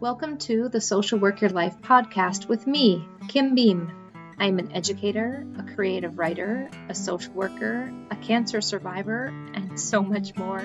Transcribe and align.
Welcome 0.00 0.38
to 0.38 0.70
the 0.70 0.80
Social 0.80 1.18
Work 1.18 1.42
Your 1.42 1.50
Life 1.50 1.82
podcast 1.82 2.48
with 2.48 2.66
me, 2.66 3.06
Kim 3.28 3.54
Beam. 3.54 3.92
I'm 4.38 4.58
an 4.58 4.72
educator, 4.72 5.46
a 5.58 5.74
creative 5.74 6.18
writer, 6.18 6.70
a 6.88 6.94
social 6.94 7.34
worker, 7.34 7.92
a 8.10 8.16
cancer 8.16 8.62
survivor, 8.62 9.26
and 9.52 9.78
so 9.78 10.02
much 10.02 10.34
more. 10.36 10.62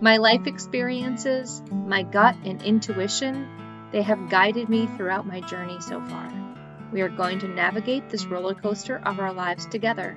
My 0.00 0.18
life 0.18 0.46
experiences, 0.46 1.60
my 1.72 2.04
gut 2.04 2.36
and 2.44 2.62
intuition, 2.62 3.48
they 3.90 4.02
have 4.02 4.30
guided 4.30 4.68
me 4.68 4.86
throughout 4.86 5.26
my 5.26 5.40
journey 5.40 5.80
so 5.80 6.00
far. 6.06 6.32
We 6.92 7.00
are 7.00 7.08
going 7.08 7.40
to 7.40 7.48
navigate 7.48 8.08
this 8.08 8.26
roller 8.26 8.54
coaster 8.54 9.02
of 9.04 9.18
our 9.18 9.32
lives 9.32 9.66
together, 9.66 10.16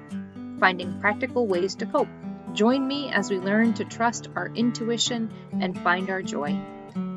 finding 0.59 1.02
practical 1.02 1.48
ways 1.48 1.73
to 1.78 1.88
cope. 1.88 2.09
Join 2.54 2.88
me 2.88 3.09
as 3.09 3.32
we 3.32 3.39
learn 3.39 3.73
to 3.73 3.86
trust 3.86 4.30
our 4.36 4.52
intuition 4.54 5.34
and 5.52 5.75
find 5.79 6.12
our 6.12 6.21
joy. 6.21 6.62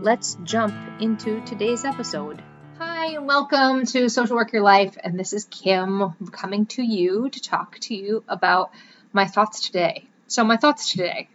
Let's 0.04 0.36
jump 0.44 0.74
into 1.00 1.40
today's 1.46 1.86
episode. 1.86 2.42
Hi, 2.76 3.14
and 3.14 3.26
welcome 3.26 3.86
to 3.86 4.10
Social 4.10 4.36
Work 4.36 4.52
Your 4.52 4.60
Life. 4.60 4.98
And 5.02 5.18
this 5.18 5.32
is 5.32 5.46
Kim 5.46 6.12
coming 6.30 6.66
to 6.66 6.82
you 6.82 7.30
to 7.30 7.40
talk 7.40 7.78
to 7.78 7.94
you 7.94 8.22
about 8.28 8.70
my 9.14 9.26
thoughts 9.26 9.62
today. 9.62 10.04
So, 10.26 10.44
my 10.44 10.58
thoughts 10.58 10.92
today. 10.92 11.30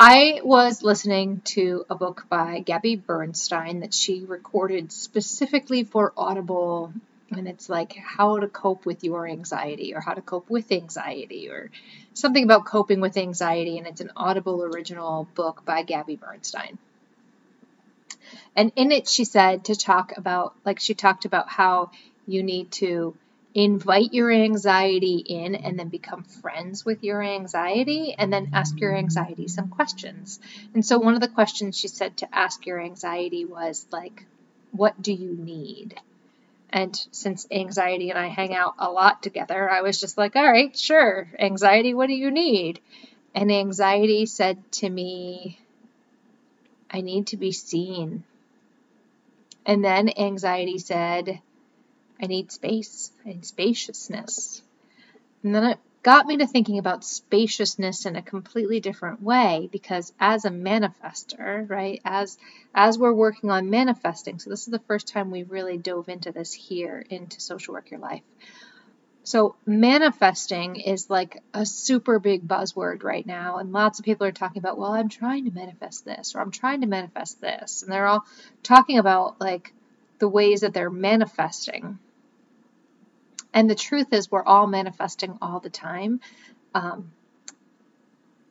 I 0.00 0.40
was 0.42 0.82
listening 0.82 1.42
to 1.44 1.84
a 1.90 1.94
book 1.94 2.24
by 2.30 2.60
Gabby 2.60 2.96
Bernstein 2.96 3.80
that 3.80 3.92
she 3.92 4.24
recorded 4.24 4.90
specifically 4.90 5.84
for 5.84 6.14
Audible 6.16 6.94
and 7.30 7.48
it's 7.48 7.68
like 7.68 7.94
how 7.96 8.38
to 8.38 8.48
cope 8.48 8.86
with 8.86 9.04
your 9.04 9.28
anxiety 9.28 9.94
or 9.94 10.00
how 10.00 10.14
to 10.14 10.22
cope 10.22 10.48
with 10.48 10.70
anxiety 10.72 11.48
or 11.50 11.70
something 12.14 12.44
about 12.44 12.64
coping 12.64 13.00
with 13.00 13.16
anxiety 13.16 13.78
and 13.78 13.86
it's 13.86 14.00
an 14.00 14.12
audible 14.16 14.62
original 14.62 15.26
book 15.34 15.64
by 15.64 15.82
gabby 15.82 16.16
bernstein 16.16 16.78
and 18.54 18.72
in 18.76 18.92
it 18.92 19.08
she 19.08 19.24
said 19.24 19.64
to 19.64 19.76
talk 19.76 20.16
about 20.16 20.54
like 20.64 20.80
she 20.80 20.94
talked 20.94 21.24
about 21.24 21.48
how 21.48 21.90
you 22.26 22.42
need 22.42 22.70
to 22.70 23.14
invite 23.54 24.12
your 24.12 24.30
anxiety 24.30 25.16
in 25.16 25.54
and 25.54 25.78
then 25.78 25.88
become 25.88 26.22
friends 26.22 26.84
with 26.84 27.02
your 27.02 27.22
anxiety 27.22 28.14
and 28.18 28.30
then 28.32 28.50
ask 28.52 28.78
your 28.78 28.94
anxiety 28.94 29.48
some 29.48 29.68
questions 29.68 30.38
and 30.74 30.84
so 30.84 30.98
one 30.98 31.14
of 31.14 31.20
the 31.20 31.28
questions 31.28 31.78
she 31.78 31.88
said 31.88 32.16
to 32.16 32.34
ask 32.34 32.66
your 32.66 32.80
anxiety 32.80 33.44
was 33.44 33.86
like 33.90 34.26
what 34.72 35.00
do 35.00 35.12
you 35.12 35.32
need 35.32 35.98
and 36.70 36.98
since 37.10 37.46
anxiety 37.50 38.10
and 38.10 38.18
I 38.18 38.28
hang 38.28 38.54
out 38.54 38.74
a 38.78 38.90
lot 38.90 39.22
together, 39.22 39.70
I 39.70 39.82
was 39.82 40.00
just 40.00 40.18
like, 40.18 40.36
all 40.36 40.50
right, 40.50 40.76
sure. 40.76 41.28
Anxiety, 41.38 41.94
what 41.94 42.08
do 42.08 42.14
you 42.14 42.30
need? 42.30 42.80
And 43.34 43.52
anxiety 43.52 44.26
said 44.26 44.58
to 44.72 44.90
me, 44.90 45.58
I 46.90 47.00
need 47.00 47.28
to 47.28 47.36
be 47.36 47.52
seen. 47.52 48.24
And 49.64 49.84
then 49.84 50.10
anxiety 50.16 50.78
said, 50.78 51.40
I 52.22 52.26
need 52.26 52.52
space, 52.52 53.10
need 53.24 53.44
spaciousness. 53.44 54.62
And 55.42 55.54
then 55.54 55.64
it 55.64 55.78
got 56.02 56.26
me 56.26 56.36
to 56.36 56.46
thinking 56.46 56.78
about 56.78 57.04
spaciousness 57.04 58.06
in 58.06 58.14
a 58.14 58.22
completely 58.22 58.78
different 58.78 59.20
way 59.20 59.68
because 59.72 60.12
as 60.20 60.44
a 60.44 60.50
manifester, 60.50 61.68
right, 61.68 62.00
as 62.04 62.38
as 62.74 62.96
we're 62.96 63.12
working 63.12 63.50
on 63.50 63.70
manifesting, 63.70 64.38
so 64.38 64.48
this 64.48 64.60
is 64.60 64.70
the 64.70 64.78
first 64.78 65.08
time 65.08 65.30
we 65.30 65.42
really 65.42 65.76
dove 65.78 66.08
into 66.08 66.30
this 66.30 66.52
here 66.52 67.04
into 67.10 67.40
social 67.40 67.74
work 67.74 67.90
your 67.90 67.98
life. 67.98 68.22
So 69.26 69.56
manifesting 69.66 70.76
is 70.76 71.10
like 71.10 71.42
a 71.52 71.66
super 71.66 72.18
big 72.18 72.46
buzzword 72.46 73.02
right 73.02 73.26
now 73.26 73.56
and 73.56 73.72
lots 73.72 73.98
of 73.98 74.04
people 74.04 74.26
are 74.26 74.32
talking 74.32 74.60
about, 74.60 74.78
well, 74.78 74.92
I'm 74.92 75.08
trying 75.08 75.46
to 75.46 75.50
manifest 75.50 76.04
this 76.04 76.34
or 76.34 76.40
I'm 76.40 76.52
trying 76.52 76.82
to 76.82 76.86
manifest 76.86 77.40
this 77.40 77.82
and 77.82 77.92
they're 77.92 78.06
all 78.06 78.24
talking 78.62 78.98
about 78.98 79.40
like 79.40 79.74
the 80.20 80.28
ways 80.28 80.60
that 80.60 80.72
they're 80.72 80.90
manifesting 80.90 81.98
and 83.56 83.70
the 83.70 83.74
truth 83.74 84.12
is, 84.12 84.30
we're 84.30 84.44
all 84.44 84.66
manifesting 84.66 85.38
all 85.40 85.60
the 85.60 85.70
time. 85.70 86.20
Um, 86.74 87.10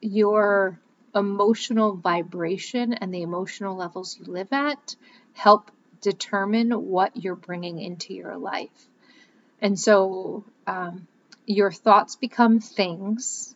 your 0.02 0.80
emotional 1.14 1.96
vibration 1.96 2.92
and 2.94 3.14
the 3.14 3.22
emotional 3.22 3.76
levels 3.78 4.18
you 4.20 4.26
live 4.26 4.52
at 4.52 4.96
help 5.34 5.70
determine 6.02 6.72
what 6.72 7.16
you're 7.18 7.36
bringing 7.36 7.80
into 7.80 8.16
your 8.16 8.36
life. 8.36 8.88
And 9.62 9.80
so 9.80 10.44
um, 10.68 11.08
your 11.46 11.72
thoughts 11.72 12.16
become 12.16 12.60
things. 12.60 13.56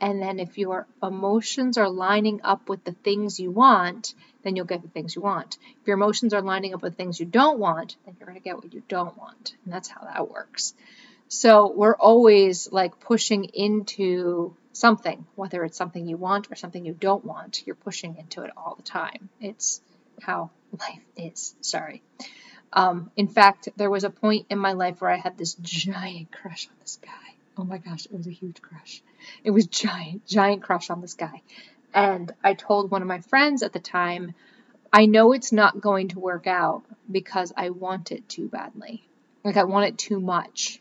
And 0.00 0.22
then 0.22 0.38
if 0.38 0.58
your 0.58 0.86
emotions 1.02 1.76
are 1.76 1.88
lining 1.88 2.40
up 2.44 2.68
with 2.68 2.84
the 2.84 2.92
things 2.92 3.40
you 3.40 3.50
want, 3.50 4.14
then 4.42 4.54
you'll 4.54 4.64
get 4.64 4.82
the 4.82 4.88
things 4.88 5.16
you 5.16 5.22
want. 5.22 5.58
If 5.80 5.86
your 5.86 5.96
emotions 5.96 6.32
are 6.32 6.42
lining 6.42 6.74
up 6.74 6.82
with 6.82 6.96
things 6.96 7.18
you 7.18 7.26
don't 7.26 7.58
want, 7.58 7.96
then 8.04 8.16
you're 8.18 8.28
going 8.28 8.38
to 8.38 8.44
get 8.44 8.56
what 8.56 8.72
you 8.72 8.82
don't 8.88 9.16
want. 9.18 9.54
And 9.64 9.72
that's 9.74 9.88
how 9.88 10.02
that 10.02 10.30
works. 10.30 10.74
So 11.28 11.72
we're 11.74 11.96
always 11.96 12.70
like 12.72 13.00
pushing 13.00 13.44
into 13.44 14.54
something, 14.72 15.26
whether 15.34 15.64
it's 15.64 15.76
something 15.76 16.06
you 16.06 16.16
want 16.16 16.50
or 16.50 16.54
something 16.54 16.84
you 16.84 16.94
don't 16.94 17.24
want, 17.24 17.66
you're 17.66 17.74
pushing 17.74 18.16
into 18.16 18.42
it 18.42 18.50
all 18.56 18.76
the 18.76 18.82
time. 18.82 19.28
It's 19.40 19.80
how 20.22 20.50
life 20.72 21.02
is. 21.16 21.54
Sorry. 21.60 22.02
Um, 22.72 23.10
in 23.16 23.28
fact, 23.28 23.68
there 23.76 23.90
was 23.90 24.04
a 24.04 24.10
point 24.10 24.46
in 24.50 24.58
my 24.58 24.72
life 24.72 25.00
where 25.00 25.10
I 25.10 25.16
had 25.16 25.38
this 25.38 25.54
giant 25.54 26.32
crush 26.32 26.68
on 26.68 26.76
this 26.80 26.98
guy. 27.02 27.10
Oh 27.56 27.64
my 27.64 27.78
gosh, 27.78 28.06
it 28.06 28.16
was 28.16 28.26
a 28.26 28.32
huge 28.32 28.62
crush. 28.62 29.02
It 29.42 29.50
was 29.50 29.66
giant, 29.66 30.26
giant 30.26 30.62
crush 30.62 30.90
on 30.90 31.00
this 31.00 31.14
guy. 31.14 31.42
And 31.92 32.32
I 32.44 32.54
told 32.54 32.90
one 32.90 33.02
of 33.02 33.08
my 33.08 33.20
friends 33.20 33.62
at 33.62 33.72
the 33.72 33.80
time, 33.80 34.34
I 34.92 35.06
know 35.06 35.32
it's 35.32 35.52
not 35.52 35.80
going 35.80 36.08
to 36.08 36.20
work 36.20 36.46
out 36.46 36.82
because 37.10 37.52
I 37.56 37.70
want 37.70 38.12
it 38.12 38.28
too 38.28 38.48
badly. 38.48 39.04
Like 39.44 39.56
I 39.56 39.64
want 39.64 39.86
it 39.86 39.98
too 39.98 40.20
much. 40.20 40.80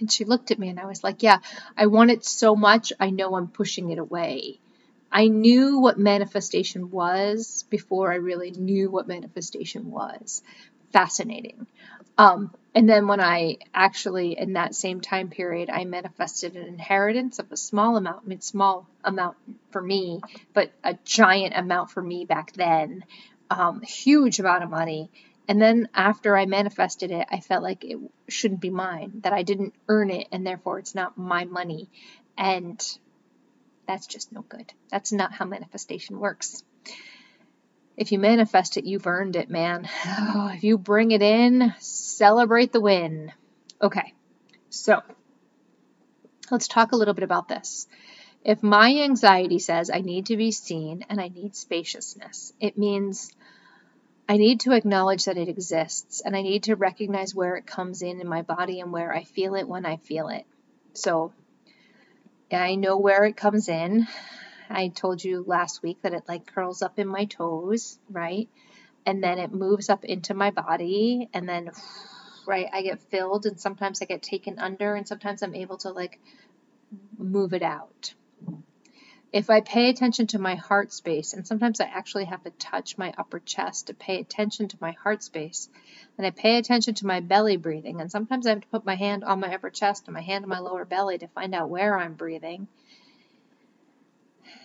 And 0.00 0.10
she 0.10 0.24
looked 0.24 0.50
at 0.50 0.58
me 0.58 0.68
and 0.68 0.80
I 0.80 0.86
was 0.86 1.04
like, 1.04 1.22
Yeah, 1.22 1.38
I 1.76 1.86
want 1.86 2.10
it 2.10 2.24
so 2.24 2.56
much, 2.56 2.92
I 2.98 3.10
know 3.10 3.36
I'm 3.36 3.48
pushing 3.48 3.90
it 3.90 3.98
away. 3.98 4.58
I 5.10 5.28
knew 5.28 5.80
what 5.80 5.98
manifestation 5.98 6.90
was 6.90 7.64
before 7.70 8.12
I 8.12 8.16
really 8.16 8.50
knew 8.50 8.90
what 8.90 9.08
manifestation 9.08 9.90
was. 9.90 10.42
Fascinating. 10.92 11.66
Um, 12.16 12.52
and 12.74 12.88
then 12.88 13.06
when 13.06 13.20
I 13.20 13.58
actually, 13.74 14.38
in 14.38 14.54
that 14.54 14.74
same 14.74 15.00
time 15.00 15.30
period, 15.30 15.70
I 15.70 15.84
manifested 15.84 16.56
an 16.56 16.66
inheritance 16.66 17.38
of 17.38 17.50
a 17.52 17.56
small 17.56 17.96
amount, 17.96 18.22
I 18.24 18.28
mean, 18.28 18.40
small 18.40 18.88
amount 19.04 19.36
for 19.70 19.80
me, 19.80 20.20
but 20.52 20.72
a 20.84 20.98
giant 21.04 21.54
amount 21.56 21.90
for 21.90 22.02
me 22.02 22.24
back 22.24 22.52
then, 22.52 23.04
um, 23.50 23.80
huge 23.80 24.40
amount 24.40 24.64
of 24.64 24.70
money. 24.70 25.10
And 25.48 25.62
then 25.62 25.88
after 25.94 26.36
I 26.36 26.46
manifested 26.46 27.10
it, 27.10 27.26
I 27.30 27.40
felt 27.40 27.62
like 27.62 27.84
it 27.84 27.98
shouldn't 28.28 28.60
be 28.60 28.70
mine, 28.70 29.20
that 29.22 29.32
I 29.32 29.42
didn't 29.42 29.74
earn 29.88 30.10
it, 30.10 30.28
and 30.30 30.46
therefore 30.46 30.78
it's 30.78 30.94
not 30.94 31.16
my 31.16 31.44
money. 31.44 31.88
And 32.36 32.80
that's 33.88 34.06
just 34.06 34.30
no 34.32 34.42
good. 34.42 34.72
That's 34.90 35.12
not 35.12 35.32
how 35.32 35.46
manifestation 35.46 36.20
works. 36.20 36.62
If 37.96 38.12
you 38.12 38.18
manifest 38.18 38.76
it, 38.76 38.84
you've 38.84 39.06
earned 39.06 39.34
it, 39.34 39.50
man. 39.50 39.88
Oh, 40.06 40.50
if 40.54 40.62
you 40.62 40.78
bring 40.78 41.10
it 41.10 41.22
in, 41.22 41.74
celebrate 41.80 42.70
the 42.70 42.82
win. 42.82 43.32
Okay, 43.80 44.12
so 44.68 45.02
let's 46.50 46.68
talk 46.68 46.92
a 46.92 46.96
little 46.96 47.14
bit 47.14 47.24
about 47.24 47.48
this. 47.48 47.88
If 48.44 48.62
my 48.62 48.94
anxiety 48.94 49.58
says 49.58 49.90
I 49.90 50.00
need 50.00 50.26
to 50.26 50.36
be 50.36 50.52
seen 50.52 51.04
and 51.08 51.20
I 51.20 51.28
need 51.28 51.56
spaciousness, 51.56 52.52
it 52.60 52.76
means 52.76 53.32
I 54.28 54.36
need 54.36 54.60
to 54.60 54.72
acknowledge 54.72 55.24
that 55.24 55.38
it 55.38 55.48
exists 55.48 56.20
and 56.20 56.36
I 56.36 56.42
need 56.42 56.64
to 56.64 56.76
recognize 56.76 57.34
where 57.34 57.56
it 57.56 57.66
comes 57.66 58.02
in 58.02 58.20
in 58.20 58.28
my 58.28 58.42
body 58.42 58.80
and 58.80 58.92
where 58.92 59.14
I 59.14 59.24
feel 59.24 59.54
it 59.54 59.66
when 59.66 59.86
I 59.86 59.96
feel 59.96 60.28
it. 60.28 60.44
So 60.92 61.32
I 62.52 62.74
know 62.74 62.98
where 62.98 63.24
it 63.24 63.36
comes 63.36 63.68
in. 63.68 64.06
I 64.70 64.88
told 64.88 65.22
you 65.24 65.44
last 65.46 65.82
week 65.82 65.98
that 66.02 66.12
it 66.14 66.24
like 66.28 66.46
curls 66.46 66.82
up 66.82 66.98
in 66.98 67.08
my 67.08 67.24
toes, 67.24 67.98
right? 68.10 68.48
And 69.06 69.22
then 69.22 69.38
it 69.38 69.52
moves 69.52 69.88
up 69.88 70.04
into 70.04 70.34
my 70.34 70.50
body 70.50 71.28
and 71.32 71.48
then 71.48 71.70
right, 72.46 72.66
I 72.72 72.82
get 72.82 73.02
filled 73.10 73.46
and 73.46 73.60
sometimes 73.60 74.00
I 74.00 74.06
get 74.06 74.22
taken 74.22 74.58
under 74.58 74.94
and 74.94 75.06
sometimes 75.06 75.42
I'm 75.42 75.54
able 75.54 75.78
to 75.78 75.90
like 75.90 76.20
move 77.18 77.52
it 77.52 77.62
out 77.62 78.14
if 79.32 79.50
I 79.50 79.60
pay 79.60 79.90
attention 79.90 80.26
to 80.28 80.38
my 80.38 80.54
heart 80.54 80.92
space, 80.92 81.34
and 81.34 81.46
sometimes 81.46 81.80
I 81.80 81.84
actually 81.84 82.24
have 82.24 82.42
to 82.44 82.50
touch 82.50 82.96
my 82.96 83.12
upper 83.18 83.40
chest 83.40 83.88
to 83.88 83.94
pay 83.94 84.20
attention 84.20 84.68
to 84.68 84.78
my 84.80 84.92
heart 84.92 85.22
space, 85.22 85.68
and 86.16 86.26
I 86.26 86.30
pay 86.30 86.56
attention 86.56 86.94
to 86.94 87.06
my 87.06 87.20
belly 87.20 87.56
breathing, 87.56 88.00
and 88.00 88.10
sometimes 88.10 88.46
I 88.46 88.50
have 88.50 88.62
to 88.62 88.68
put 88.68 88.86
my 88.86 88.94
hand 88.94 89.24
on 89.24 89.40
my 89.40 89.54
upper 89.54 89.70
chest 89.70 90.04
and 90.06 90.14
my 90.14 90.22
hand 90.22 90.44
on 90.44 90.48
my 90.48 90.60
lower 90.60 90.84
belly 90.84 91.18
to 91.18 91.28
find 91.28 91.54
out 91.54 91.68
where 91.68 91.98
I'm 91.98 92.14
breathing. 92.14 92.68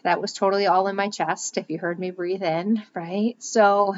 That 0.03 0.21
was 0.21 0.33
totally 0.33 0.67
all 0.67 0.87
in 0.87 0.95
my 0.95 1.09
chest 1.09 1.57
if 1.57 1.69
you 1.69 1.77
heard 1.77 1.99
me 1.99 2.11
breathe 2.11 2.43
in, 2.43 2.83
right? 2.93 3.35
So 3.39 3.95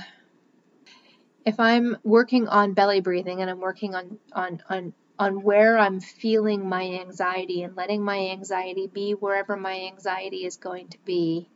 if 1.46 1.60
I'm 1.60 1.98
working 2.04 2.48
on 2.48 2.74
belly 2.74 3.02
breathing 3.02 3.42
and 3.42 3.50
I'm 3.50 3.60
working 3.60 3.94
on 3.94 4.18
on 4.34 4.62
on 4.68 4.94
on 5.18 5.44
where 5.44 5.78
I'm 5.78 6.00
feeling 6.00 6.68
my 6.68 6.84
anxiety 6.84 7.64
and 7.64 7.76
letting 7.76 8.04
my 8.04 8.30
anxiety 8.30 8.88
be 8.88 9.12
wherever 9.12 9.56
my 9.56 9.82
anxiety 9.82 10.46
is 10.46 10.58
going 10.58 10.90
to 10.90 10.98
be, 11.06 11.48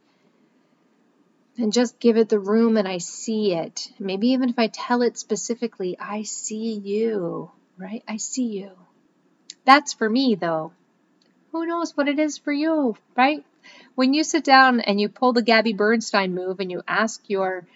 and 1.58 1.74
just 1.74 2.00
give 2.00 2.16
it 2.18 2.30
the 2.30 2.40
room 2.40 2.78
and 2.78 2.88
I 2.88 3.00
see 3.00 3.54
it. 3.54 3.92
Maybe 4.00 4.30
even 4.30 4.50
if 4.50 4.58
I 4.58 4.68
tell 4.68 5.02
it 5.02 5.18
specifically, 5.18 5.98
I 6.00 6.24
see 6.24 6.74
you, 6.74 7.52
right? 7.78 8.04
I 8.08 8.18
see 8.18 8.46
you. 8.46 8.72
That's 9.66 9.94
for 9.94 10.10
me 10.10 10.36
though. 10.36 10.72
Who 11.52 11.66
knows 11.66 11.98
what 11.98 12.08
it 12.08 12.20
is 12.20 12.38
for 12.38 12.54
you, 12.54 12.96
right? 13.18 13.44
When 13.96 14.14
you 14.14 14.24
sit 14.24 14.44
down 14.44 14.80
and 14.80 15.02
you 15.02 15.10
pull 15.10 15.34
the 15.34 15.42
Gabby 15.42 15.74
Bernstein 15.74 16.34
move 16.34 16.60
and 16.60 16.72
you 16.72 16.82
ask 16.88 17.22
your 17.28 17.68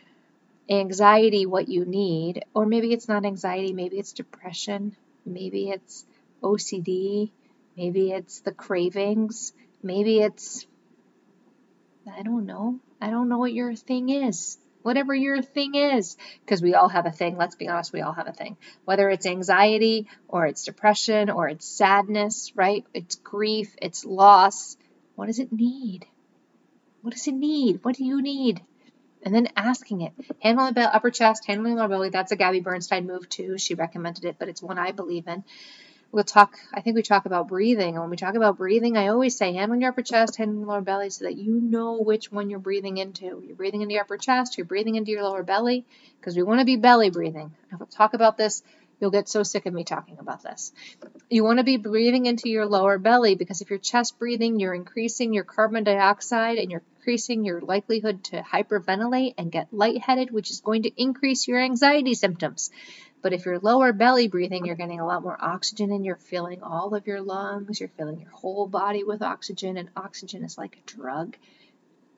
anxiety 0.69 1.45
what 1.45 1.67
you 1.67 1.83
need, 1.83 2.45
or 2.53 2.65
maybe 2.65 2.93
it's 2.93 3.09
not 3.09 3.25
anxiety, 3.25 3.73
maybe 3.73 3.99
it's 3.99 4.13
depression, 4.13 4.95
maybe 5.25 5.69
it's 5.69 6.05
OCD, 6.41 7.31
maybe 7.77 8.11
it's 8.11 8.41
the 8.41 8.51
cravings, 8.51 9.53
maybe 9.81 10.19
it's, 10.19 10.65
I 12.11 12.23
don't 12.23 12.45
know, 12.45 12.79
I 13.01 13.09
don't 13.09 13.29
know 13.29 13.37
what 13.37 13.53
your 13.53 13.75
thing 13.75 14.09
is. 14.09 14.57
Whatever 14.81 15.15
your 15.15 15.41
thing 15.41 15.75
is, 15.75 16.17
because 16.41 16.61
we 16.61 16.73
all 16.73 16.89
have 16.89 17.05
a 17.05 17.11
thing. 17.11 17.37
Let's 17.37 17.55
be 17.55 17.69
honest, 17.69 17.93
we 17.93 18.01
all 18.01 18.11
have 18.11 18.27
a 18.27 18.33
thing. 18.33 18.57
Whether 18.83 19.09
it's 19.09 19.25
anxiety 19.25 20.07
or 20.27 20.45
it's 20.45 20.65
depression 20.65 21.29
or 21.29 21.47
it's 21.47 21.65
sadness, 21.65 22.51
right? 22.53 22.85
It's 22.93 23.15
grief, 23.15 23.73
it's 23.81 24.03
loss. 24.03 24.75
What 25.15 25.27
does 25.27 25.39
it 25.39 25.53
need? 25.53 26.05
What 27.01 27.13
does 27.13 27.27
it 27.27 27.33
need? 27.33 27.79
What 27.83 27.95
do 27.95 28.03
you 28.03 28.21
need? 28.21 28.61
And 29.23 29.33
then 29.33 29.47
asking 29.55 30.01
it. 30.01 30.13
Handling 30.41 30.73
the 30.73 30.93
upper 30.93 31.09
chest, 31.09 31.45
handling 31.45 31.75
lower 31.75 31.87
belly. 31.87 32.09
That's 32.09 32.31
a 32.31 32.35
Gabby 32.35 32.59
Bernstein 32.59 33.07
move 33.07 33.27
too. 33.29 33.57
She 33.57 33.73
recommended 33.73 34.25
it, 34.25 34.35
but 34.39 34.49
it's 34.49 34.61
one 34.61 34.77
I 34.77 34.91
believe 34.91 35.27
in. 35.27 35.43
We'll 36.11 36.23
talk. 36.23 36.59
I 36.71 36.81
think 36.81 36.95
we 36.95 37.01
talk 37.01 37.25
about 37.25 37.47
breathing. 37.47 37.99
When 37.99 38.11
we 38.11 38.17
talk 38.17 38.35
about 38.35 38.57
breathing, 38.57 38.97
I 38.97 39.07
always 39.07 39.35
say 39.35 39.53
handling 39.53 39.81
your 39.81 39.89
upper 39.89 40.03
chest, 40.03 40.37
hand 40.37 40.49
on 40.49 40.55
handling 40.57 40.67
lower 40.67 40.81
belly, 40.81 41.09
so 41.09 41.25
that 41.25 41.37
you 41.37 41.59
know 41.59 42.01
which 42.01 42.31
one 42.31 42.51
you're 42.51 42.59
breathing 42.59 42.97
into. 42.97 43.41
You're 43.43 43.55
breathing 43.55 43.81
into 43.81 43.95
your 43.95 44.03
upper 44.03 44.17
chest. 44.17 44.57
You're 44.57 44.65
breathing 44.65 44.93
into 44.93 45.09
your 45.09 45.23
lower 45.23 45.41
belly, 45.41 45.85
because 46.19 46.35
we 46.35 46.43
want 46.43 46.59
to 46.59 46.65
be 46.65 46.75
belly 46.75 47.09
breathing. 47.09 47.51
I 47.71 47.77
will 47.77 47.87
talk 47.87 48.13
about 48.13 48.37
this 48.37 48.61
You'll 49.03 49.11
get 49.11 49.27
so 49.27 49.43
sick 49.43 49.65
of 49.65 49.73
me 49.73 49.83
talking 49.83 50.17
about 50.19 50.43
this. 50.43 50.71
You 51.29 51.43
want 51.43 51.57
to 51.57 51.65
be 51.65 51.75
breathing 51.75 52.25
into 52.25 52.47
your 52.47 52.65
lower 52.65 52.97
belly 52.97 53.35
because 53.35 53.59
if 53.59 53.69
you're 53.69 53.77
chest 53.77 54.17
breathing, 54.17 54.61
you're 54.61 54.73
increasing 54.73 55.33
your 55.33 55.43
carbon 55.43 55.83
dioxide 55.83 56.57
and 56.57 56.71
you're 56.71 56.83
increasing 57.03 57.43
your 57.43 57.59
likelihood 57.59 58.23
to 58.23 58.41
hyperventilate 58.41 59.33
and 59.37 59.51
get 59.51 59.67
lightheaded, 59.73 60.31
which 60.31 60.49
is 60.49 60.61
going 60.61 60.83
to 60.83 61.01
increase 61.01 61.49
your 61.49 61.59
anxiety 61.59 62.13
symptoms. 62.13 62.71
But 63.21 63.33
if 63.33 63.45
you're 63.45 63.59
lower 63.59 63.91
belly 63.91 64.29
breathing, 64.29 64.65
you're 64.65 64.77
getting 64.77 65.01
a 65.01 65.05
lot 65.05 65.21
more 65.21 65.37
oxygen 65.37 65.91
and 65.91 66.05
you're 66.05 66.15
filling 66.15 66.63
all 66.63 66.95
of 66.95 67.05
your 67.05 67.19
lungs, 67.19 67.81
you're 67.81 67.89
filling 67.89 68.21
your 68.21 68.31
whole 68.31 68.67
body 68.67 69.03
with 69.03 69.21
oxygen, 69.21 69.75
and 69.75 69.89
oxygen 69.97 70.45
is 70.45 70.57
like 70.57 70.77
a 70.77 70.89
drug. 70.89 71.35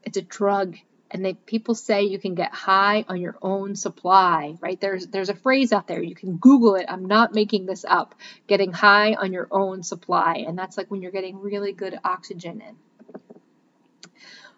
It's 0.03 0.17
a 0.17 0.21
drug 0.21 0.75
and 1.09 1.25
they 1.25 1.33
people 1.33 1.73
say 1.73 2.03
you 2.03 2.19
can 2.19 2.35
get 2.35 2.53
high 2.53 3.05
on 3.07 3.19
your 3.19 3.37
own 3.41 3.75
supply 3.75 4.55
right? 4.59 4.79
There's 4.79 5.07
there's 5.07 5.29
a 5.29 5.35
phrase 5.35 5.73
out 5.73 5.87
there. 5.87 6.01
You 6.01 6.15
can 6.15 6.37
google 6.37 6.75
it. 6.75 6.85
I'm 6.87 7.05
not 7.05 7.33
making 7.33 7.65
this 7.65 7.85
up. 7.87 8.13
Getting 8.45 8.71
high 8.71 9.15
on 9.15 9.33
your 9.33 9.47
own 9.49 9.81
supply 9.81 10.43
and 10.47 10.55
that's 10.55 10.77
like 10.77 10.91
when 10.91 11.01
you're 11.01 11.11
getting 11.11 11.39
really 11.39 11.73
good 11.73 11.97
oxygen 12.03 12.61
in 12.61 12.75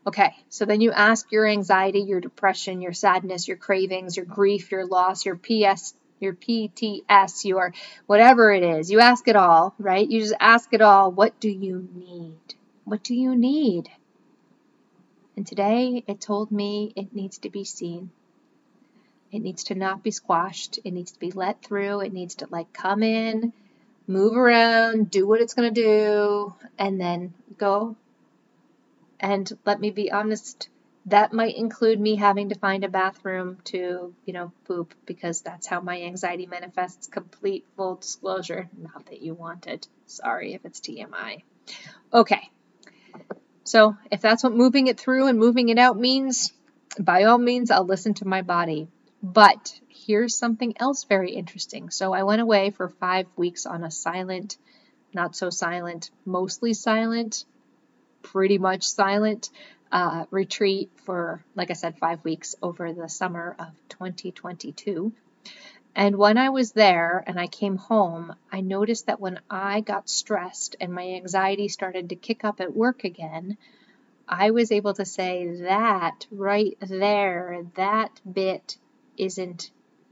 okay 0.05 0.35
so 0.49 0.65
then 0.65 0.81
you 0.81 0.91
ask 0.91 1.31
your 1.31 1.45
anxiety 1.45 2.01
your 2.01 2.21
depression 2.21 2.81
your 2.81 2.93
sadness 2.93 3.47
your 3.47 3.57
cravings 3.57 4.17
your 4.17 4.25
grief 4.25 4.71
your 4.71 4.85
loss 4.85 5.25
your 5.25 5.35
ps 5.35 5.93
your 6.19 6.33
pts 6.33 7.45
your 7.45 7.73
whatever 8.05 8.51
it 8.51 8.63
is 8.63 8.91
you 8.91 8.99
ask 8.99 9.27
it 9.27 9.35
all 9.35 9.73
right 9.77 10.09
you 10.09 10.19
just 10.19 10.35
ask 10.39 10.73
it 10.73 10.81
all 10.81 11.11
what 11.11 11.39
do 11.39 11.49
you 11.49 11.87
need 11.93 12.37
what 12.85 13.03
do 13.03 13.15
you 13.15 13.35
need 13.35 13.89
and 15.37 15.45
today 15.45 16.03
it 16.07 16.19
told 16.19 16.51
me 16.51 16.91
it 16.95 17.13
needs 17.13 17.37
to 17.39 17.51
be 17.51 17.63
seen. 17.63 18.09
It 19.31 19.39
needs 19.39 19.65
to 19.65 19.75
not 19.75 20.01
be 20.01 20.09
squashed. 20.09 20.79
It 20.83 20.91
needs 20.91 21.11
to 21.11 21.19
be 21.19 21.29
let 21.29 21.61
through. 21.61 21.99
It 21.99 22.11
needs 22.11 22.35
to 22.35 22.47
like 22.49 22.73
come 22.73 23.03
in, 23.03 23.53
move 24.07 24.35
around, 24.35 25.11
do 25.11 25.27
what 25.27 25.39
it's 25.39 25.53
going 25.53 25.71
to 25.71 25.81
do, 25.81 26.55
and 26.79 26.99
then 26.99 27.35
go. 27.55 27.95
And 29.19 29.51
let 29.65 29.79
me 29.79 29.89
be 29.89 30.11
honest, 30.11 30.69
that 31.07 31.31
might 31.31 31.55
include 31.55 31.99
me 31.99 32.15
having 32.15 32.49
to 32.49 32.59
find 32.59 32.83
a 32.83 32.89
bathroom 32.89 33.57
to, 33.65 34.13
you 34.25 34.33
know, 34.33 34.51
poop 34.65 34.93
because 35.05 35.41
that's 35.41 35.65
how 35.65 35.79
my 35.79 36.01
anxiety 36.01 36.45
manifests. 36.45 37.07
Complete 37.07 37.65
full 37.75 37.95
disclosure. 37.95 38.69
Not 38.77 39.05
that 39.07 39.21
you 39.21 39.33
want 39.33 39.67
it. 39.67 39.87
Sorry 40.05 40.53
if 40.53 40.65
it's 40.65 40.81
TMI. 40.81 41.43
Okay. 42.13 42.49
So 43.63 43.97
if 44.11 44.21
that's 44.21 44.43
what 44.43 44.53
moving 44.53 44.87
it 44.87 44.99
through 44.99 45.27
and 45.27 45.39
moving 45.39 45.69
it 45.69 45.77
out 45.77 45.97
means, 45.97 46.53
by 46.99 47.23
all 47.23 47.37
means, 47.37 47.71
I'll 47.71 47.85
listen 47.85 48.13
to 48.15 48.27
my 48.27 48.41
body. 48.41 48.89
But 49.23 49.79
here's 49.87 50.35
something 50.37 50.75
else 50.79 51.05
very 51.05 51.31
interesting. 51.31 51.89
So 51.89 52.13
I 52.13 52.23
went 52.23 52.41
away 52.41 52.71
for 52.71 52.89
five 52.89 53.27
weeks 53.35 53.65
on 53.65 53.83
a 53.83 53.91
silent, 53.91 54.57
not 55.13 55.35
so 55.35 55.49
silent, 55.49 56.11
mostly 56.25 56.73
silent, 56.73 57.45
pretty 58.31 58.57
much 58.57 58.83
silent 58.83 59.49
uh, 59.91 60.25
retreat 60.31 60.89
for, 61.05 61.43
like 61.55 61.71
I 61.71 61.73
said, 61.73 61.97
five 61.97 62.23
weeks 62.23 62.55
over 62.61 62.91
the 62.91 63.09
summer 63.09 63.55
of 63.57 63.67
2022. 63.89 65.13
And 65.95 66.17
when 66.17 66.37
I 66.37 66.49
was 66.49 66.73
there 66.73 67.23
and 67.25 67.39
I 67.39 67.47
came 67.47 67.77
home, 67.77 68.35
I 68.51 68.61
noticed 68.61 69.07
that 69.07 69.19
when 69.19 69.39
I 69.49 69.81
got 69.81 70.09
stressed 70.09 70.75
and 70.79 70.93
my 70.93 71.07
anxiety 71.13 71.69
started 71.69 72.09
to 72.09 72.15
kick 72.15 72.43
up 72.43 72.61
at 72.61 72.75
work 72.75 73.03
again, 73.03 73.57
I 74.27 74.51
was 74.51 74.71
able 74.71 74.93
to 74.95 75.05
say 75.05 75.61
that 75.61 76.27
right 76.29 76.77
there, 76.81 77.65
that 77.75 78.21
bit 78.31 78.77
isn't 79.17 79.71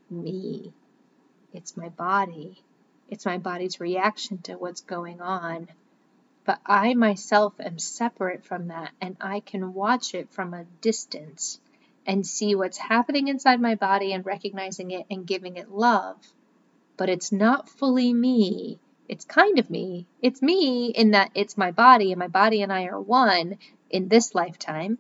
me. 0.10 0.74
It's 1.54 1.78
my 1.78 1.90
body. 1.90 2.64
It's 3.10 3.26
my 3.26 3.38
body's 3.38 3.80
reaction 3.80 4.40
to 4.44 4.54
what's 4.54 4.82
going 4.82 5.22
on. 5.22 5.68
But 6.46 6.62
I 6.66 6.94
myself 6.94 7.60
am 7.60 7.80
separate 7.80 8.46
from 8.46 8.68
that 8.68 8.92
and 9.02 9.18
I 9.20 9.40
can 9.40 9.74
watch 9.74 10.14
it 10.14 10.32
from 10.32 10.54
a 10.54 10.66
distance 10.80 11.60
and 12.06 12.26
see 12.26 12.54
what's 12.54 12.78
happening 12.78 13.28
inside 13.28 13.60
my 13.60 13.74
body 13.76 14.14
and 14.14 14.26
recognizing 14.26 14.92
it 14.92 15.08
and 15.10 15.26
giving 15.26 15.58
it 15.58 15.72
love. 15.72 16.18
But 16.98 17.10
it's 17.10 17.32
not 17.32 17.68
fully 17.68 18.14
me. 18.14 18.80
It's 19.10 19.26
kind 19.26 19.60
of 19.60 19.70
me. 19.70 20.06
It's 20.22 20.42
me 20.42 20.90
in 20.90 21.12
that 21.12 21.32
it's 21.36 21.58
my 21.58 21.72
body, 21.72 22.12
and 22.12 22.20
my 22.20 22.28
body 22.28 22.62
and 22.62 22.72
I 22.72 22.86
are 22.86 23.02
one 23.02 23.58
in 23.90 24.08
this 24.08 24.34
lifetime. 24.34 24.98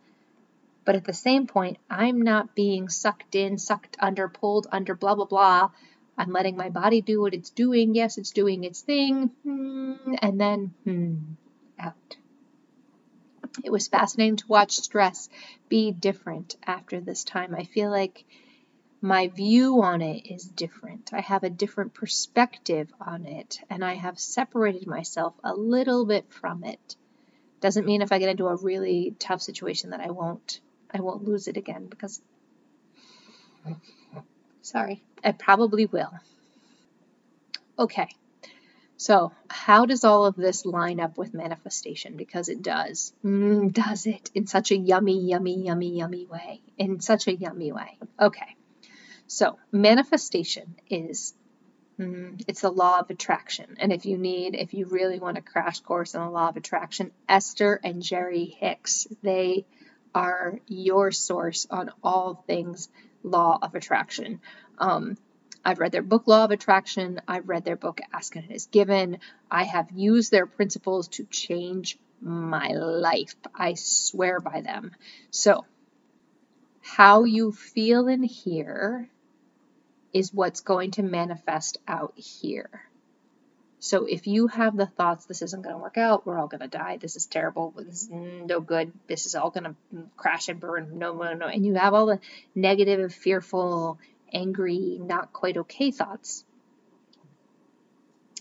But 0.83 0.95
at 0.95 1.05
the 1.05 1.13
same 1.13 1.47
point, 1.47 1.77
I'm 1.89 2.21
not 2.21 2.53
being 2.53 2.89
sucked 2.89 3.33
in, 3.33 3.57
sucked 3.57 3.97
under, 3.99 4.27
pulled 4.27 4.67
under, 4.71 4.93
blah, 4.95 5.15
blah, 5.15 5.25
blah. 5.25 5.69
I'm 6.17 6.31
letting 6.31 6.55
my 6.55 6.69
body 6.69 7.01
do 7.01 7.21
what 7.21 7.33
it's 7.33 7.49
doing. 7.49 7.93
Yes, 7.93 8.17
it's 8.17 8.31
doing 8.31 8.63
its 8.63 8.81
thing. 8.81 9.31
Hmm, 9.43 10.15
and 10.21 10.39
then, 10.39 10.73
hmm, 10.83 11.15
out. 11.79 12.17
It 13.63 13.71
was 13.71 13.87
fascinating 13.87 14.37
to 14.37 14.47
watch 14.47 14.73
stress 14.77 15.29
be 15.69 15.91
different 15.91 16.55
after 16.65 16.99
this 16.99 17.23
time. 17.23 17.55
I 17.55 17.63
feel 17.63 17.89
like 17.89 18.25
my 19.01 19.27
view 19.27 19.81
on 19.83 20.01
it 20.01 20.25
is 20.25 20.45
different. 20.45 21.13
I 21.13 21.21
have 21.21 21.43
a 21.43 21.49
different 21.49 21.93
perspective 21.93 22.91
on 22.99 23.25
it, 23.25 23.59
and 23.69 23.83
I 23.83 23.95
have 23.95 24.19
separated 24.19 24.87
myself 24.87 25.33
a 25.43 25.53
little 25.53 26.05
bit 26.05 26.31
from 26.31 26.63
it. 26.63 26.95
Doesn't 27.61 27.85
mean 27.85 28.01
if 28.01 28.11
I 28.11 28.19
get 28.19 28.29
into 28.29 28.47
a 28.47 28.55
really 28.55 29.15
tough 29.19 29.41
situation 29.41 29.91
that 29.91 30.01
I 30.01 30.11
won't 30.11 30.59
I 30.91 31.01
won't 31.01 31.23
lose 31.23 31.47
it 31.47 31.57
again 31.57 31.87
because 31.87 32.21
sorry, 34.61 35.03
I 35.25 35.31
probably 35.31 35.87
will. 35.87 36.13
Okay. 37.79 38.07
So, 38.97 39.33
how 39.49 39.85
does 39.85 40.05
all 40.05 40.25
of 40.25 40.35
this 40.35 40.65
line 40.65 41.01
up 41.01 41.17
with 41.17 41.33
manifestation? 41.33 42.15
Because 42.15 42.47
it 42.47 42.61
does. 42.61 43.11
Mm, 43.25 43.73
does 43.73 44.05
it? 44.05 44.31
In 44.33 44.47
such 44.47 44.71
a 44.71 44.77
yummy, 44.77 45.19
yummy, 45.19 45.61
yummy, 45.61 45.97
yummy 45.97 46.25
way. 46.25 46.61
In 46.77 47.01
such 47.01 47.27
a 47.27 47.35
yummy 47.35 47.73
way. 47.73 47.97
Okay. 48.21 48.55
So, 49.27 49.57
manifestation 49.71 50.75
is 50.89 51.33
mm, 51.99 52.41
it's 52.47 52.61
the 52.61 52.71
law 52.71 52.99
of 52.99 53.09
attraction. 53.09 53.75
And 53.79 53.91
if 53.91 54.05
you 54.05 54.17
need, 54.17 54.55
if 54.55 54.73
you 54.73 54.85
really 54.85 55.19
want 55.19 55.37
a 55.37 55.41
crash 55.41 55.81
course 55.81 56.15
on 56.15 56.25
the 56.25 56.31
law 56.31 56.47
of 56.47 56.55
attraction, 56.55 57.11
Esther 57.27 57.79
and 57.83 58.01
Jerry 58.01 58.45
Hicks, 58.45 59.07
they 59.21 59.65
are 60.13 60.59
your 60.67 61.11
source 61.11 61.67
on 61.69 61.89
all 62.01 62.43
things 62.47 62.87
law 63.25 63.57
of 63.61 63.75
attraction. 63.75 64.39
Um, 64.77 65.17
I've 65.63 65.79
read 65.79 65.91
their 65.91 66.03
book, 66.03 66.27
Law 66.27 66.45
of 66.45 66.51
Attraction. 66.51 67.19
I've 67.27 67.49
read 67.49 67.65
their 67.65 67.75
book, 67.75 67.99
Ask 68.13 68.35
and 68.35 68.45
It 68.45 68.53
Is 68.53 68.67
Given. 68.67 69.17
I 69.49 69.63
have 69.63 69.89
used 69.91 70.31
their 70.31 70.45
principles 70.45 71.07
to 71.09 71.25
change 71.25 71.97
my 72.21 72.69
life. 72.69 73.35
I 73.53 73.73
swear 73.73 74.39
by 74.39 74.61
them. 74.61 74.91
So, 75.31 75.65
how 76.81 77.23
you 77.23 77.51
feel 77.51 78.07
in 78.07 78.21
here 78.21 79.09
is 80.13 80.33
what's 80.33 80.61
going 80.61 80.91
to 80.91 81.03
manifest 81.03 81.79
out 81.87 82.13
here. 82.15 82.84
So 83.85 84.07
if 84.07 84.25
you 84.25 84.47
have 84.47 84.75
the 84.75 84.87
thoughts, 84.87 85.25
this 85.25 85.43
isn't 85.43 85.61
going 85.61 85.75
to 85.75 85.79
work 85.79 85.95
out, 85.95 86.25
we're 86.25 86.39
all 86.39 86.47
going 86.47 86.61
to 86.61 86.67
die, 86.67 86.97
this 86.97 87.15
is 87.15 87.27
terrible, 87.27 87.71
this 87.77 88.01
is 88.01 88.09
no 88.09 88.59
good, 88.59 88.91
this 89.05 89.27
is 89.27 89.35
all 89.35 89.51
going 89.51 89.65
to 89.65 89.75
crash 90.17 90.49
and 90.49 90.59
burn, 90.59 90.97
no, 90.97 91.13
no, 91.13 91.35
no, 91.35 91.45
and 91.45 91.63
you 91.63 91.75
have 91.75 91.93
all 91.93 92.07
the 92.07 92.19
negative, 92.55 93.13
fearful, 93.13 93.99
angry, 94.33 94.97
not 94.99 95.33
quite 95.33 95.57
okay 95.57 95.91
thoughts, 95.91 96.43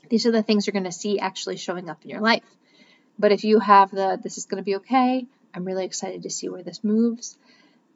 these 0.08 0.24
are 0.24 0.30
the 0.30 0.42
things 0.42 0.66
you're 0.66 0.72
going 0.72 0.84
to 0.84 0.92
see 0.92 1.18
actually 1.18 1.58
showing 1.58 1.90
up 1.90 2.02
in 2.04 2.08
your 2.08 2.22
life. 2.22 2.42
But 3.18 3.30
if 3.30 3.44
you 3.44 3.58
have 3.58 3.90
the, 3.90 4.18
this 4.22 4.38
is 4.38 4.46
going 4.46 4.62
to 4.62 4.64
be 4.64 4.76
okay, 4.76 5.26
I'm 5.52 5.66
really 5.66 5.84
excited 5.84 6.22
to 6.22 6.30
see 6.30 6.48
where 6.48 6.62
this 6.62 6.82
moves, 6.82 7.36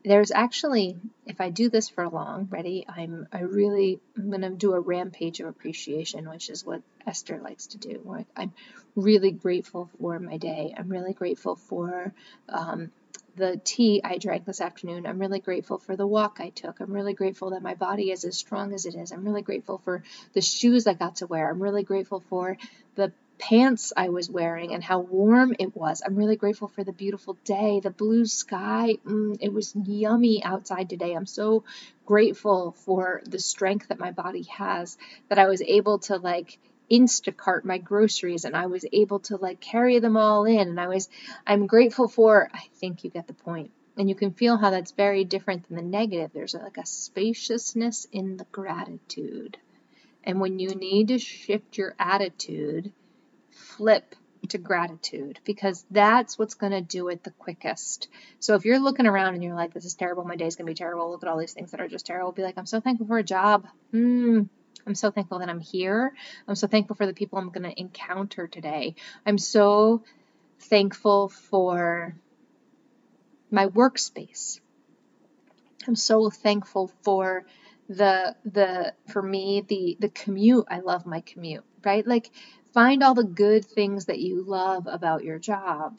there's 0.05 0.31
actually, 0.31 0.97
if 1.27 1.41
I 1.41 1.51
do 1.51 1.69
this 1.69 1.89
for 1.89 2.09
long, 2.09 2.49
ready, 2.51 2.87
I'm 2.89 3.27
I 3.33 3.41
really 3.41 4.01
I'm 4.17 4.31
gonna 4.31 4.51
do 4.51 4.73
a 4.73 4.81
rampage 4.81 5.41
of 5.41 5.49
appreciation, 5.49 6.29
which 6.29 6.51
is 6.51 6.65
what 6.65 6.83
Esther 7.07 7.39
likes 7.39 7.69
to 7.69 7.79
do. 7.79 8.25
I'm 8.37 8.53
really 8.95 9.33
grateful 9.33 9.91
for 10.01 10.19
my 10.19 10.37
day. 10.37 10.75
I'm 10.77 10.89
really 10.89 11.13
grateful 11.13 11.57
for 11.57 12.13
um, 12.49 12.91
the 13.37 13.61
tea 13.65 14.01
I 14.05 14.19
drank 14.19 14.45
this 14.45 14.61
afternoon. 14.61 15.07
I'm 15.07 15.19
really 15.19 15.41
grateful 15.41 15.79
for 15.79 15.97
the 15.97 16.07
walk 16.07 16.39
I 16.41 16.51
took. 16.51 16.81
I'm 16.81 16.93
really 16.93 17.15
grateful 17.15 17.51
that 17.51 17.63
my 17.63 17.75
body 17.75 18.11
is 18.11 18.25
as 18.25 18.37
strong 18.37 18.75
as 18.75 18.87
it 18.87 18.95
is. 18.95 19.13
I'm 19.13 19.25
really 19.25 19.43
grateful 19.43 19.79
for 19.79 20.03
the 20.33 20.41
shoes 20.41 20.87
I 20.87 20.95
got 20.95 21.17
to 21.17 21.27
wear. 21.27 21.51
I'm 21.51 21.63
really 21.63 21.85
grateful 21.85 22.21
for 22.29 22.57
the 22.95 23.13
pants 23.39 23.93
I 23.97 24.09
was 24.09 24.29
wearing 24.29 24.75
and 24.75 24.83
how 24.83 25.01
warm 25.01 25.55
it 25.59 25.77
was. 25.77 26.03
I'm 26.05 26.17
really 26.17 26.37
grateful 26.37 26.69
for 26.69 26.85
the 26.85 26.93
beautiful 26.93 27.39
day, 27.45 27.81
the 27.81 27.91
blue 27.91 28.27
sky. 28.27 28.97
Mm, 29.05 29.39
it 29.41 29.53
was 29.53 29.75
yummy 29.75 30.43
outside 30.45 30.91
today. 30.91 31.15
I'm 31.15 31.27
so 31.27 31.65
grateful 32.07 32.73
for 32.73 33.23
the 33.25 33.39
strength 33.39 33.89
that 33.89 33.99
my 33.99 34.13
body 34.13 34.43
has 34.45 34.99
that 35.29 35.39
I 35.39 35.47
was 35.47 35.63
able 35.63 36.01
to 36.01 36.17
like 36.17 36.59
Instacart 36.91 37.65
my 37.65 37.79
groceries 37.79 38.45
and 38.45 38.57
I 38.57 38.67
was 38.67 38.85
able 38.93 39.21
to 39.21 39.37
like 39.37 39.61
carry 39.61 39.99
them 39.99 40.17
all 40.17 40.45
in 40.45 40.69
and 40.69 40.81
I 40.81 40.89
was 40.89 41.09
I'm 41.47 41.67
grateful 41.67 42.09
for 42.09 42.51
I 42.53 42.65
think 42.77 43.05
you 43.05 43.11
get 43.11 43.27
the 43.27 43.35
point. 43.35 43.71
And 43.97 44.09
you 44.09 44.15
can 44.15 44.33
feel 44.33 44.57
how 44.57 44.71
that's 44.71 44.93
very 44.93 45.25
different 45.25 45.67
than 45.67 45.77
the 45.77 45.83
negative. 45.83 46.31
There's 46.33 46.55
like 46.55 46.79
a 46.79 46.87
spaciousness 46.87 48.07
in 48.13 48.37
the 48.37 48.47
gratitude. 48.53 49.59
And 50.23 50.41
when 50.41 50.59
you 50.59 50.69
need 50.69 51.09
to 51.09 51.19
shift 51.19 51.79
your 51.79 51.95
attitude, 51.99 52.93
flip 53.79 54.17
to 54.49 54.59
gratitude 54.59 55.39
because 55.45 55.85
that's 55.91 56.39
what's 56.39 56.55
going 56.55 56.73
to 56.73 56.81
do 56.81 57.09
it 57.09 57.23
the 57.25 57.31
quickest. 57.31 58.09
So 58.41 58.55
if 58.55 58.65
you're 58.65 58.79
looking 58.79 59.07
around 59.07 59.35
and 59.35 59.43
you're 59.43 59.55
like, 59.55 59.73
this 59.73 59.85
is 59.85 59.95
terrible, 59.95 60.25
my 60.25 60.37
day's 60.37 60.57
going 60.57 60.67
to 60.67 60.71
be 60.71 60.77
terrible, 60.77 61.11
look 61.11 61.23
at 61.23 61.29
all 61.29 61.39
these 61.39 61.53
things 61.53 61.71
that 61.71 61.81
are 61.81 61.89
just 61.89 62.07
terrible, 62.07 62.33
be 62.33 62.43
like, 62.43 62.59
I'm 62.59 62.67
so 62.67 62.81
thankful 62.81 63.07
for 63.07 63.19
a 63.19 63.23
job. 63.23 63.67
Mm, 63.93 64.49
I'm 64.87 64.95
so 64.95 65.11
thankful 65.11 65.39
that 65.39 65.49
I'm 65.49 65.61
here. 65.61 66.13
I'm 66.47 66.55
so 66.55 66.67
thankful 66.67 66.97
for 66.97 67.07
the 67.07 67.15
people 67.15 67.39
I'm 67.39 67.51
going 67.51 67.71
to 67.71 67.81
encounter 67.81 68.47
today. 68.47 68.97
I'm 69.25 69.39
so 69.39 70.03
thankful 70.61 71.29
for 71.29 72.15
my 73.51 73.67
workspace. 73.67 74.61
I'm 75.87 75.97
so 75.97 76.31
thankful 76.31 76.91
for 77.03 77.47
the 77.89 78.37
the 78.45 78.93
for 79.09 79.23
me 79.23 79.65
the 79.67 79.97
the 79.99 80.11
commute. 80.11 80.67
I 80.69 80.81
love 80.81 81.07
my 81.07 81.23
commute, 81.23 81.65
right? 81.85 82.07
Like 82.07 82.31
Find 82.79 83.03
all 83.03 83.15
the 83.15 83.25
good 83.25 83.65
things 83.65 84.05
that 84.05 84.21
you 84.21 84.45
love 84.45 84.87
about 84.87 85.25
your 85.25 85.41
job. 85.41 85.99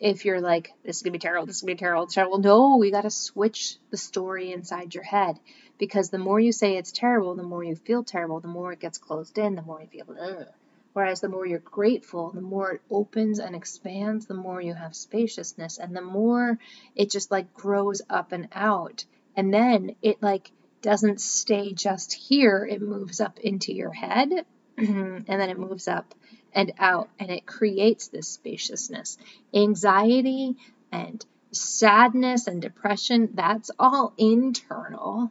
If 0.00 0.24
you're 0.24 0.40
like, 0.40 0.72
this 0.82 0.96
is 0.96 1.02
gonna 1.04 1.12
be 1.12 1.20
terrible, 1.20 1.46
this 1.46 1.54
is 1.54 1.62
gonna 1.62 1.76
be 1.76 1.78
terrible, 1.78 2.08
terrible, 2.08 2.38
no, 2.38 2.82
you 2.82 2.90
gotta 2.90 3.12
switch 3.12 3.76
the 3.92 3.96
story 3.96 4.52
inside 4.52 4.92
your 4.92 5.04
head. 5.04 5.38
Because 5.78 6.10
the 6.10 6.18
more 6.18 6.40
you 6.40 6.50
say 6.50 6.76
it's 6.76 6.90
terrible, 6.90 7.36
the 7.36 7.44
more 7.44 7.62
you 7.62 7.76
feel 7.76 8.02
terrible, 8.02 8.40
the 8.40 8.48
more 8.48 8.72
it 8.72 8.80
gets 8.80 8.98
closed 8.98 9.38
in, 9.38 9.54
the 9.54 9.62
more 9.62 9.82
you 9.82 9.86
feel 9.86 10.16
ugh. 10.20 10.48
Whereas 10.94 11.20
the 11.20 11.28
more 11.28 11.46
you're 11.46 11.60
grateful, 11.60 12.32
the 12.32 12.40
more 12.40 12.72
it 12.72 12.80
opens 12.90 13.38
and 13.38 13.54
expands, 13.54 14.26
the 14.26 14.34
more 14.34 14.60
you 14.60 14.74
have 14.74 14.96
spaciousness, 14.96 15.78
and 15.78 15.94
the 15.94 16.02
more 16.02 16.58
it 16.96 17.08
just 17.08 17.30
like 17.30 17.54
grows 17.54 18.02
up 18.10 18.32
and 18.32 18.48
out. 18.50 19.04
And 19.36 19.54
then 19.54 19.94
it 20.02 20.20
like 20.20 20.50
doesn't 20.82 21.20
stay 21.20 21.72
just 21.72 22.12
here, 22.14 22.66
it 22.68 22.82
moves 22.82 23.20
up 23.20 23.38
into 23.38 23.72
your 23.72 23.92
head 23.92 24.44
and 24.78 25.24
then 25.26 25.50
it 25.50 25.58
moves 25.58 25.88
up 25.88 26.14
and 26.52 26.72
out 26.78 27.08
and 27.18 27.30
it 27.30 27.46
creates 27.46 28.08
this 28.08 28.28
spaciousness. 28.28 29.18
Anxiety 29.54 30.56
and 30.90 31.24
sadness 31.52 32.46
and 32.46 32.60
depression, 32.60 33.30
that's 33.34 33.70
all 33.78 34.12
internal. 34.18 35.30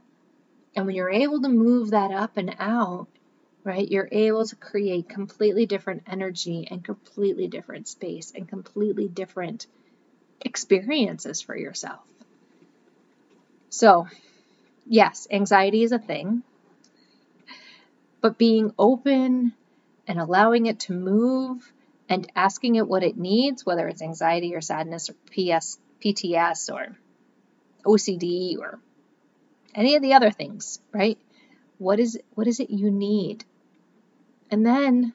And 0.75 0.85
when 0.85 0.95
you're 0.95 1.09
able 1.09 1.41
to 1.41 1.49
move 1.49 1.91
that 1.91 2.11
up 2.11 2.37
and 2.37 2.55
out, 2.59 3.07
right, 3.63 3.89
you're 3.89 4.09
able 4.11 4.45
to 4.45 4.55
create 4.55 5.09
completely 5.09 5.65
different 5.65 6.03
energy 6.07 6.67
and 6.69 6.83
completely 6.83 7.47
different 7.47 7.87
space 7.87 8.31
and 8.35 8.47
completely 8.47 9.07
different 9.07 9.67
experiences 10.41 11.41
for 11.41 11.55
yourself. 11.55 12.01
So, 13.69 14.07
yes, 14.85 15.27
anxiety 15.31 15.83
is 15.83 15.91
a 15.91 15.99
thing 15.99 16.43
but 18.23 18.37
being 18.37 18.73
open 18.79 19.53
and 20.07 20.17
allowing 20.17 20.65
it 20.65 20.79
to 20.79 20.93
move 20.93 21.73
and 22.07 22.31
asking 22.37 22.75
it 22.75 22.87
what 22.87 23.03
it 23.03 23.17
needs, 23.17 23.65
whether 23.65 23.85
it's 23.89 24.01
anxiety 24.01 24.55
or 24.55 24.61
sadness 24.61 25.09
or 25.09 25.13
PS, 25.25 25.77
PTS 26.01 26.73
or 26.73 26.97
OCD 27.85 28.57
or 28.59 28.79
any 29.75 29.95
of 29.95 30.01
the 30.01 30.13
other 30.13 30.31
things, 30.31 30.79
right? 30.93 31.17
What 31.79 31.99
is 31.99 32.17
what 32.33 32.47
is 32.47 32.61
it 32.61 32.69
you 32.69 32.89
need? 32.91 33.43
And 34.49 34.65
then 34.65 35.13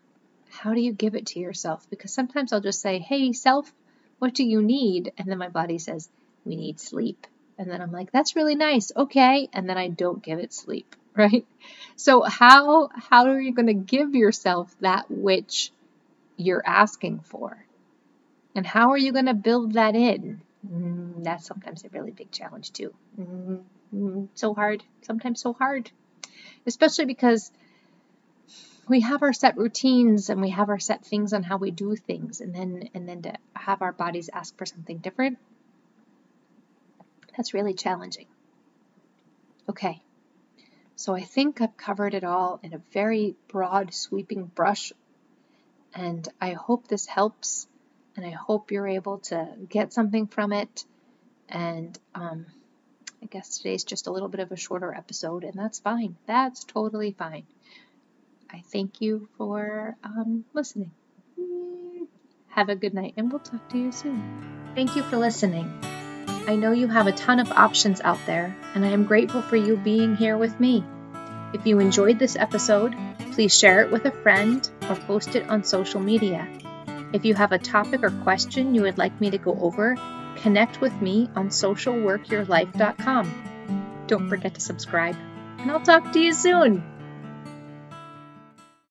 how 0.50 0.74
do 0.74 0.80
you 0.82 0.92
give 0.92 1.14
it 1.14 1.28
to 1.28 1.40
yourself? 1.40 1.88
Because 1.88 2.12
sometimes 2.12 2.52
I'll 2.52 2.60
just 2.60 2.82
say, 2.82 2.98
"Hey, 2.98 3.32
self, 3.32 3.72
what 4.18 4.34
do 4.34 4.44
you 4.44 4.60
need?" 4.60 5.12
And 5.16 5.30
then 5.30 5.38
my 5.38 5.48
body 5.48 5.78
says, 5.78 6.10
"We 6.44 6.56
need 6.56 6.78
sleep." 6.78 7.26
And 7.56 7.70
then 7.70 7.80
I'm 7.80 7.92
like, 7.92 8.12
"That's 8.12 8.36
really 8.36 8.54
nice. 8.54 8.92
Okay." 8.94 9.48
And 9.54 9.66
then 9.66 9.78
I 9.78 9.88
don't 9.88 10.22
give 10.22 10.40
it 10.40 10.52
sleep. 10.52 10.94
right? 11.16 11.46
So 11.96 12.22
how 12.22 12.90
how 12.94 13.26
are 13.26 13.40
you 13.40 13.52
going 13.52 13.66
to 13.66 13.74
give 13.74 14.14
yourself 14.14 14.74
that 14.80 15.10
which 15.10 15.72
you're 16.36 16.62
asking 16.64 17.20
for? 17.20 17.64
And 18.54 18.66
how 18.66 18.90
are 18.90 18.98
you 18.98 19.12
going 19.12 19.26
to 19.26 19.34
build 19.34 19.74
that 19.74 19.94
in? 19.94 20.40
Mm, 20.66 21.22
that's 21.24 21.46
sometimes 21.46 21.84
a 21.84 21.88
really 21.90 22.10
big 22.10 22.30
challenge 22.30 22.72
too. 22.72 22.94
Mm, 23.20 24.28
so 24.34 24.54
hard, 24.54 24.82
sometimes 25.02 25.40
so 25.40 25.52
hard. 25.52 25.90
Especially 26.66 27.04
because 27.04 27.50
we 28.88 29.00
have 29.00 29.22
our 29.22 29.32
set 29.32 29.56
routines 29.56 30.30
and 30.30 30.40
we 30.40 30.50
have 30.50 30.68
our 30.68 30.78
set 30.78 31.04
things 31.04 31.32
on 31.32 31.42
how 31.42 31.56
we 31.56 31.70
do 31.70 31.94
things 31.94 32.40
and 32.40 32.54
then 32.54 32.88
and 32.94 33.08
then 33.08 33.22
to 33.22 33.34
have 33.54 33.82
our 33.82 33.92
bodies 33.92 34.30
ask 34.32 34.56
for 34.56 34.66
something 34.66 34.98
different 34.98 35.38
that's 37.38 37.54
really 37.54 37.74
challenging. 37.74 38.26
Okay. 39.68 40.02
So 40.98 41.14
I 41.14 41.22
think 41.22 41.60
I've 41.60 41.76
covered 41.76 42.12
it 42.12 42.24
all 42.24 42.58
in 42.60 42.74
a 42.74 42.82
very 42.92 43.36
broad, 43.46 43.94
sweeping 43.94 44.46
brush. 44.46 44.92
And 45.94 46.28
I 46.40 46.54
hope 46.54 46.88
this 46.88 47.06
helps. 47.06 47.68
And 48.16 48.26
I 48.26 48.30
hope 48.30 48.72
you're 48.72 48.88
able 48.88 49.18
to 49.30 49.48
get 49.68 49.92
something 49.92 50.26
from 50.26 50.52
it. 50.52 50.84
And 51.48 51.96
um, 52.16 52.46
I 53.22 53.26
guess 53.26 53.58
today's 53.58 53.84
just 53.84 54.08
a 54.08 54.10
little 54.10 54.28
bit 54.28 54.40
of 54.40 54.50
a 54.50 54.56
shorter 54.56 54.92
episode, 54.92 55.44
and 55.44 55.54
that's 55.54 55.78
fine. 55.78 56.16
That's 56.26 56.64
totally 56.64 57.12
fine. 57.12 57.46
I 58.50 58.64
thank 58.66 59.00
you 59.00 59.28
for 59.38 59.96
um, 60.02 60.46
listening. 60.52 60.90
Have 62.48 62.70
a 62.70 62.74
good 62.74 62.94
night, 62.94 63.14
and 63.16 63.30
we'll 63.30 63.38
talk 63.38 63.68
to 63.68 63.78
you 63.78 63.92
soon. 63.92 64.20
Thank 64.74 64.96
you 64.96 65.04
for 65.04 65.16
listening. 65.16 65.97
I 66.48 66.56
know 66.56 66.72
you 66.72 66.88
have 66.88 67.06
a 67.06 67.12
ton 67.12 67.38
of 67.40 67.52
options 67.52 68.00
out 68.00 68.18
there, 68.24 68.56
and 68.74 68.82
I 68.82 68.88
am 68.88 69.04
grateful 69.04 69.42
for 69.42 69.56
you 69.56 69.76
being 69.76 70.16
here 70.16 70.38
with 70.38 70.58
me. 70.58 70.82
If 71.52 71.66
you 71.66 71.78
enjoyed 71.78 72.18
this 72.18 72.36
episode, 72.36 72.96
please 73.32 73.54
share 73.54 73.82
it 73.82 73.90
with 73.90 74.06
a 74.06 74.12
friend 74.22 74.66
or 74.88 74.96
post 74.96 75.36
it 75.36 75.46
on 75.50 75.62
social 75.62 76.00
media. 76.00 76.48
If 77.12 77.26
you 77.26 77.34
have 77.34 77.52
a 77.52 77.58
topic 77.58 78.02
or 78.02 78.08
question 78.22 78.74
you 78.74 78.80
would 78.80 78.96
like 78.96 79.20
me 79.20 79.28
to 79.28 79.36
go 79.36 79.58
over, 79.60 79.94
connect 80.36 80.80
with 80.80 80.94
me 81.02 81.28
on 81.36 81.50
socialworkyourlife.com. 81.50 84.04
Don't 84.06 84.30
forget 84.30 84.54
to 84.54 84.60
subscribe, 84.62 85.16
and 85.58 85.70
I'll 85.70 85.80
talk 85.80 86.14
to 86.14 86.18
you 86.18 86.32
soon. 86.32 86.82